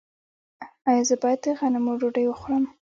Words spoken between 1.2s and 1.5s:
باید د